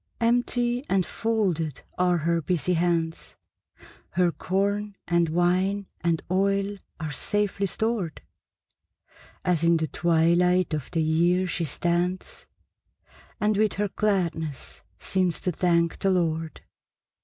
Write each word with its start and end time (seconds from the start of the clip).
Empty 0.19 0.83
and 0.89 1.05
folded 1.05 1.83
are 1.95 2.17
her 2.17 2.41
busy 2.41 2.73
hands; 2.73 3.35
Her 4.13 4.31
corn 4.31 4.95
and 5.07 5.29
wine 5.29 5.85
and 6.03 6.23
oil 6.31 6.79
are 6.99 7.11
safely 7.11 7.67
stored, 7.67 8.23
As 9.45 9.63
in 9.63 9.77
the 9.77 9.87
twilight 9.87 10.73
of 10.73 10.89
the 10.89 11.03
year 11.03 11.45
she 11.45 11.65
stands, 11.65 12.47
And 13.39 13.55
with 13.57 13.73
her 13.73 13.89
gladness 13.89 14.81
seems 14.97 15.39
to 15.41 15.51
thank 15.51 15.99
the 15.99 16.09
Lord. 16.09 16.61